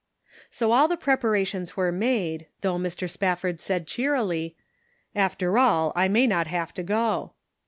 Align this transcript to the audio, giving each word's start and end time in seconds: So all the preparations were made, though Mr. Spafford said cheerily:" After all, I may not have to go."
So 0.49 0.71
all 0.71 0.87
the 0.87 0.97
preparations 0.97 1.77
were 1.77 1.91
made, 1.91 2.47
though 2.61 2.79
Mr. 2.79 3.07
Spafford 3.07 3.59
said 3.59 3.85
cheerily:" 3.85 4.55
After 5.15 5.59
all, 5.59 5.93
I 5.95 6.07
may 6.07 6.25
not 6.25 6.47
have 6.47 6.73
to 6.73 6.81
go." 6.81 7.33